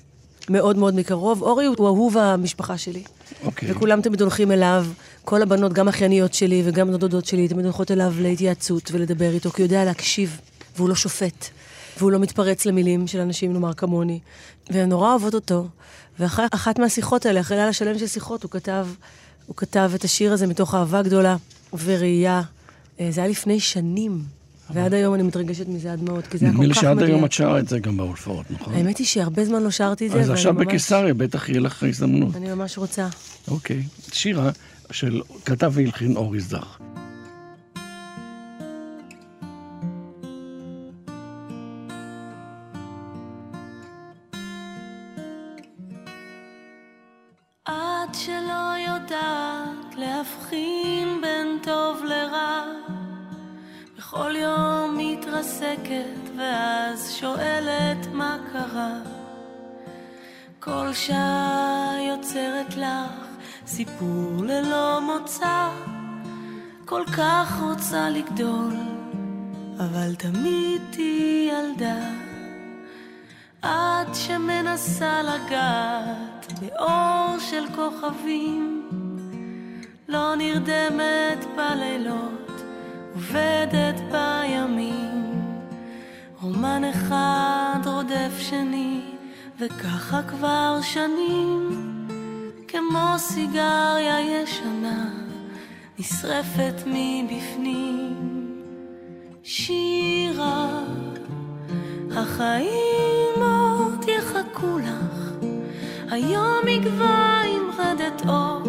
[0.49, 1.41] מאוד מאוד מקרוב.
[1.41, 3.03] אורי הוא אהוב המשפחה שלי.
[3.43, 3.71] אוקיי.
[3.71, 4.85] וכולם תמיד הולכים אליו,
[5.25, 9.61] כל הבנות, גם אחייניות שלי וגם דודות שלי, תמיד הולכות אליו להתייעצות ולדבר איתו, כי
[9.61, 10.39] הוא יודע להקשיב,
[10.75, 11.49] והוא לא שופט.
[11.97, 14.19] והוא לא מתפרץ למילים של אנשים, נאמר, כמוני.
[14.69, 15.67] והן נורא אוהבות אותו.
[16.19, 18.87] ואחרי אחת מהשיחות האלה, אחרי לילה שלם של שיחות, הוא כתב,
[19.45, 21.35] הוא כתב את השיר הזה מתוך אהבה גדולה
[21.83, 22.41] וראייה.
[22.99, 24.23] אה, זה היה לפני שנים.
[24.69, 26.99] ועד היום אני מתרגשת מזה עד מאוד, כי זה היה כל נדמה לי כך שעד
[26.99, 27.25] היום מדויק.
[27.25, 28.73] את שרה את זה גם בהופעות, נכון?
[28.73, 32.35] האמת היא שהרבה זמן לא שרתי את זה, אז עכשיו בקיסריה בטח יהיה לך הזדמנות.
[32.35, 33.07] אני ממש רוצה.
[33.47, 33.83] אוקיי.
[34.11, 34.51] שירה
[34.91, 36.77] של כתב והלחין אורי זך.
[49.15, 52.63] שלא יודעת להבחין בין טוב לרע,
[53.97, 58.93] בכל יום מתרסקת ואז שואלת מה קרה.
[60.59, 63.27] כל שעה יוצרת לך
[63.67, 65.69] סיפור ללא מוצא,
[66.85, 68.73] כל כך רוצה לגדול,
[69.79, 72.25] אבל תמיד תהיי ילדה.
[73.59, 78.89] את שמנסה לגעת באור של כוכבים,
[80.37, 82.61] נרדמת בלילות,
[83.13, 85.15] עובדת בימים.
[86.41, 89.01] רומן אחד רודף שני,
[89.59, 91.69] וככה כבר שנים,
[92.67, 95.09] כמו סיגריה ישנה,
[95.99, 98.15] נשרפת מבפנים.
[99.43, 100.83] שירה
[102.15, 105.45] החיים עוד יחכו לך,
[106.11, 108.64] היום יגבה עם רדת אור,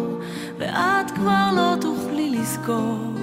[0.77, 3.13] ואת כבר לא תוכלי לזכור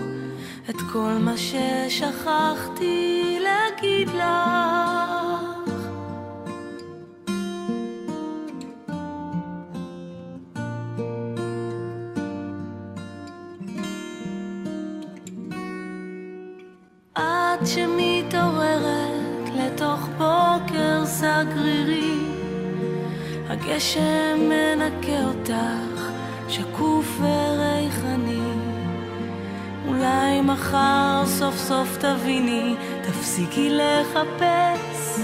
[0.71, 2.89] את כל מה ששכחתי
[3.41, 4.85] להגיד לך.
[17.67, 22.19] שמתעוררת לתוך בוקר סגרירי,
[23.49, 25.94] הגשם מנקה אותך,
[26.55, 28.53] שקוף וריחני.
[29.89, 35.21] אולי מחר סוף סוף תביני, תפסיקי לחפש,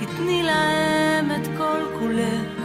[0.00, 2.62] תתני להם את כל כולך,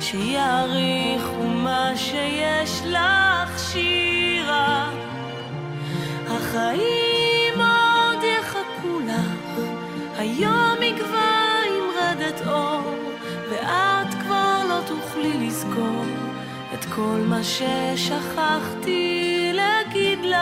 [0.00, 4.90] שיעריכו מה שיש לך שירה.
[6.26, 9.60] החיים עוד יחכו לך,
[10.18, 12.94] היום יגבה עם רדת אור,
[13.50, 16.27] ואת כבר לא תוכלי לזכור
[16.98, 19.00] כל מה ששכחתי
[19.54, 20.36] להגיד לך.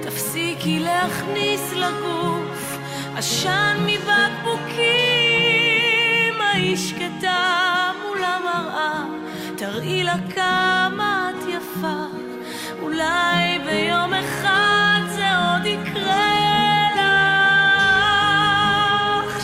[0.02, 2.78] תפסיקי להכניס לגוף
[3.16, 4.86] עשן מבקבוקים.
[6.40, 9.15] היי שקטה מול המראה,
[9.56, 12.04] תראי לה כמה את יפה.
[12.82, 16.36] אולי ביום אחד זה עוד יקרה
[16.96, 17.02] לך.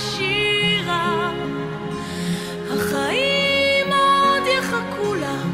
[0.01, 1.31] שירה,
[2.71, 5.47] החיים עוד יחכו לך.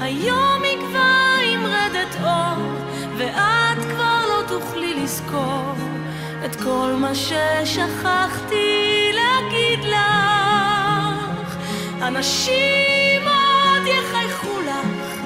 [0.00, 2.64] היום יגבה עם רדת אור,
[3.16, 5.74] ואת כבר לא תוכלי לזכור
[6.44, 11.56] את כל מה ששכחתי להגיד לך.
[12.02, 13.21] אנשים
[13.82, 15.20] עוד יחייכו לך,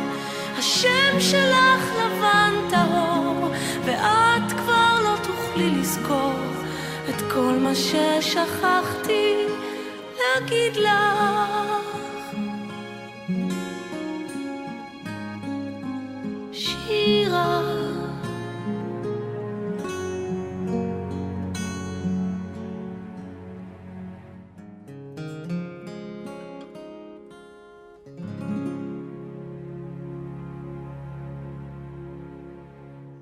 [0.58, 3.50] השם שלך לבן טהור,
[3.84, 6.32] ואת כבר לא תוכלי לזכור
[7.08, 9.44] את כל מה ששכחתי
[10.18, 11.95] להגיד לך.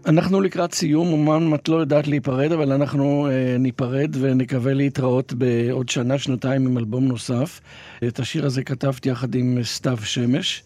[0.07, 5.89] אנחנו לקראת סיום, אומנם את לא יודעת להיפרד, אבל אנחנו אה, ניפרד ונקווה להתראות בעוד
[5.89, 7.61] שנה, שנתיים עם אלבום נוסף.
[8.07, 10.63] את השיר הזה כתבתי יחד עם סתיו שמש.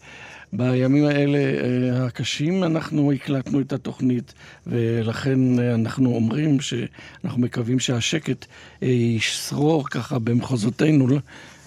[0.53, 4.33] בימים האלה אה, הקשים אנחנו הקלטנו את התוכנית,
[4.67, 8.45] ולכן אה, אנחנו אומרים שאנחנו מקווים שהשקט
[8.83, 11.07] אה, ישרור ככה במחוזותינו.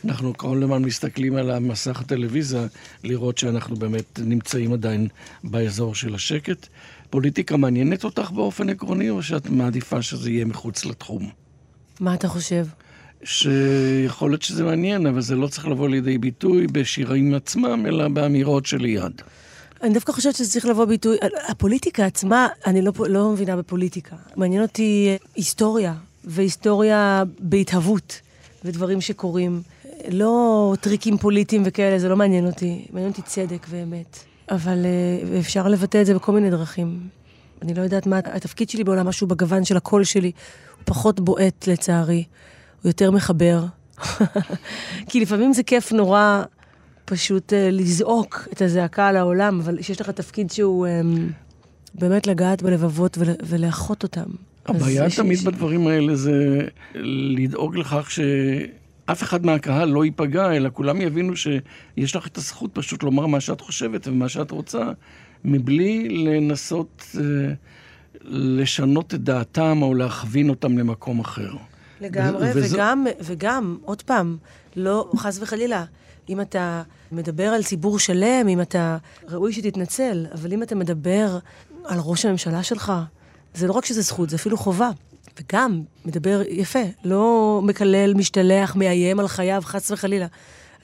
[0.04, 2.66] אנחנו כל הזמן מסתכלים על המסך הטלוויזיה,
[3.04, 5.08] לראות שאנחנו באמת נמצאים עדיין
[5.44, 6.68] באזור של השקט.
[7.12, 11.30] פוליטיקה מעניינת אותך באופן עקרוני, או שאת מעדיפה שזה יהיה מחוץ לתחום?
[12.00, 12.66] מה אתה חושב?
[13.24, 18.66] שיכול להיות שזה מעניין, אבל זה לא צריך לבוא לידי ביטוי בשירים עצמם, אלא באמירות
[18.66, 19.22] שליד.
[19.82, 21.16] אני דווקא חושבת שזה צריך לבוא ביטוי,
[21.48, 24.16] הפוליטיקה עצמה, אני לא, לא מבינה בפוליטיקה.
[24.36, 25.94] מעניין אותי אה, היסטוריה,
[26.24, 28.20] והיסטוריה בהתהוות,
[28.64, 29.62] ודברים שקורים.
[30.10, 32.84] לא טריקים פוליטיים וכאלה, זה לא מעניין אותי.
[32.92, 34.31] מעניין אותי צדק ואמת.
[34.52, 37.00] אבל אה, אפשר לבטא את זה בכל מיני דרכים.
[37.62, 40.32] אני לא יודעת מה התפקיד שלי בעולם, משהו בגוון של הקול שלי.
[40.76, 42.24] הוא פחות בועט לצערי,
[42.82, 43.64] הוא יותר מחבר.
[45.08, 46.42] כי לפעמים זה כיף נורא
[47.04, 51.32] פשוט uh, לזעוק את הזעקה על העולם, אבל שיש לך תפקיד שהוא um,
[51.94, 54.30] באמת לגעת בלבבות ול, ולאחות אותם.
[54.66, 56.60] הבעיה תמיד ש- בדברים האלה זה
[57.36, 58.10] לדאוג לכך
[59.08, 63.40] שאף אחד מהקהל לא ייפגע, אלא כולם יבינו שיש לך את הזכות פשוט לומר מה
[63.40, 64.82] שאת חושבת ומה שאת רוצה,
[65.44, 67.52] מבלי לנסות אה,
[68.24, 71.50] לשנות את דעתם או להכווין אותם למקום אחר.
[72.00, 74.36] לגמרי, ו- וזה- וגם, וגם, עוד פעם,
[74.76, 75.84] לא, חס וחלילה,
[76.28, 76.82] אם אתה
[77.12, 78.98] מדבר על ציבור שלם, אם אתה,
[79.28, 81.38] ראוי שתתנצל, אבל אם אתה מדבר
[81.84, 82.92] על ראש הממשלה שלך,
[83.54, 84.90] זה לא רק שזה זכות, זה אפילו חובה.
[85.40, 90.26] וגם, מדבר יפה, לא מקלל, משתלח, מאיים על חייו, חס וחלילה.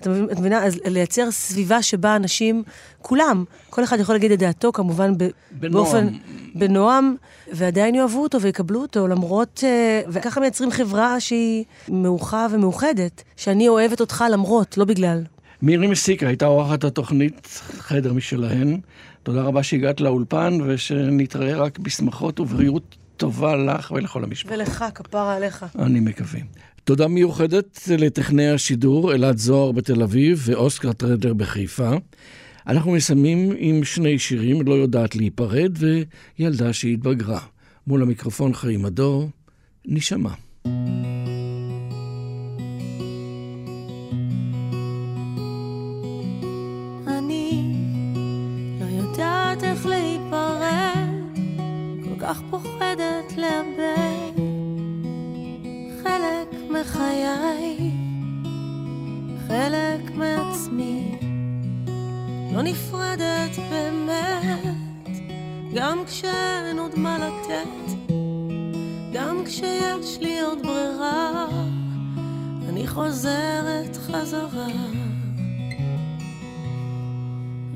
[0.00, 0.06] את
[0.38, 0.64] מבינה?
[0.64, 2.62] אז לייצר סביבה שבה אנשים,
[3.02, 5.72] כולם, כל אחד יכול להגיד את דעתו, כמובן ב- בנועם.
[5.72, 6.08] באופן,
[6.54, 7.14] בנועם,
[7.52, 9.64] ועדיין יאהבו אותו ויקבלו אותו, למרות...
[9.66, 15.22] אה, וככה מייצרים חברה שהיא מאוחה ומאוחדת, שאני אוהבת אותך למרות, לא בגלל.
[15.62, 18.80] מירי מסיקה הייתה אורחת התוכנית חדר משלהן.
[19.22, 24.54] תודה רבה שהגעת לאולפן, ושנתראה רק בשמחות ובריאות טובה לך ולכל המשפחה.
[24.54, 25.66] ולך, כפרה עליך.
[25.78, 26.40] אני מקווה.
[26.84, 31.90] תודה מיוחדת לטכנאי השידור, אלעד זוהר בתל אביב ואוסקר טרדר בחיפה.
[32.66, 35.72] אנחנו מסיימים עם שני שירים, לא יודעת להיפרד,
[36.38, 37.40] וילדה שהתבגרה.
[37.86, 39.28] מול המיקרופון חיים הדור,
[39.86, 40.30] נשמע.
[40.66, 41.37] אני
[52.28, 54.32] כך פוחדת לאבד
[56.02, 57.92] חלק מחיי,
[59.48, 61.18] חלק מעצמי.
[62.52, 65.16] לא נפרדת באמת,
[65.74, 68.12] גם כשאין עוד מה לתת,
[69.12, 71.46] גם כשיש לי עוד ברירה,
[72.68, 74.66] אני חוזרת חזרה.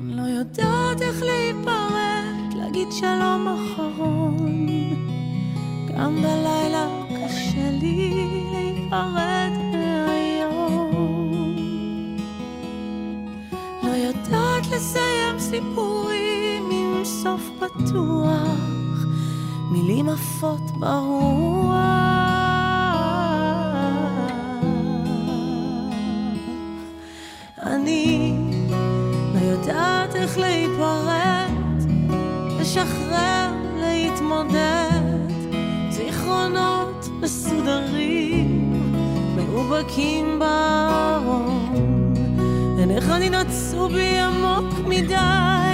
[0.03, 2.32] לא יודעת איך להיפרד,
[2.63, 4.67] להגיד שלום אחרון.
[5.87, 8.13] גם בלילה קשה לי
[8.51, 10.91] להיפרד מהיום.
[13.83, 19.05] לא יודעת לסיים סיפורים עם סוף פתוח,
[19.71, 21.73] מילים עפות ברוח.
[27.57, 28.33] אני
[29.33, 31.42] לא יודעת איך להיפרד,
[32.73, 35.29] לשחרר, להתמודד,
[35.89, 38.73] זיכרונות מסודרים,
[39.35, 42.13] מאובקים בארון.
[42.77, 45.15] עיניך ננעצו בי עמוק מדי,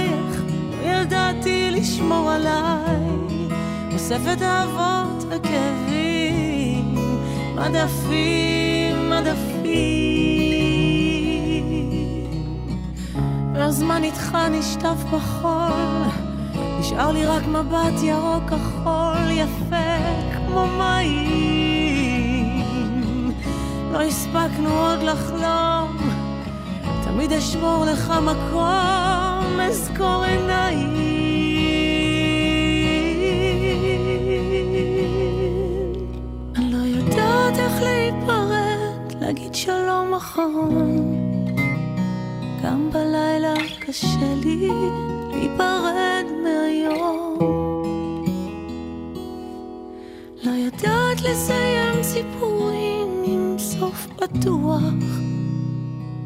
[0.06, 3.06] איך לא ידעתי לשמור עליי,
[3.92, 6.94] אוספת אהבות וכאבים,
[7.54, 9.60] מדפים, מדפים.
[13.54, 16.19] והזמן איתך נשטף בחול,
[16.90, 19.96] נשאר לי רק מבט ירוק כחול, יפה
[20.36, 22.10] כמו מים.
[23.92, 25.96] לא הספקנו עוד לחלום,
[27.04, 31.60] תמיד אשמור לך מקום, אזכור עיניים.
[36.56, 36.78] לא
[39.20, 41.14] להגיד שלום אחרון.
[42.64, 44.68] גם בלילה קשה לי
[45.32, 46.19] להיפרד
[46.50, 47.38] מהיום.
[50.44, 54.82] לא יודעת לסיים סיפורים עם סוף פתוח,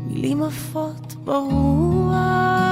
[0.06, 2.63] מילים עפות ברוח.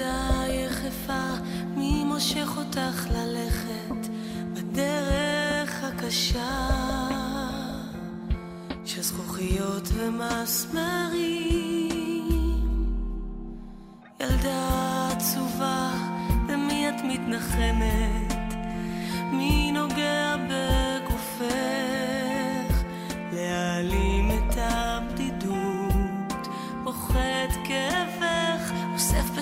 [0.00, 1.42] ילדה יחפה,
[1.76, 4.08] מי מושך אותך ללכת
[4.52, 6.68] בדרך הקשה?
[8.84, 11.20] של זכוכיות ומסמרים
[14.20, 15.90] ילדה עצובה,
[16.46, 18.34] במי את מתנחמת?
[19.32, 20.29] מי נוגע?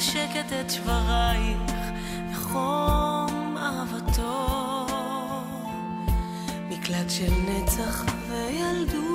[0.08, 1.60] בשקט את שברייך
[2.32, 4.86] וחום אהבתו.
[6.68, 9.08] מקלט של נצח וילדות.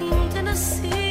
[0.00, 1.01] אם תנסי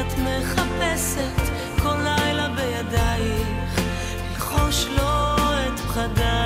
[0.00, 3.80] את מחפשת כל לילה בידייך,
[4.30, 6.37] ללחוש לו את פחדיי.